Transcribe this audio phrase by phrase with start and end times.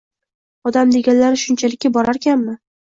[0.69, 2.61] Odam deganlari shunchalikka borarkanmi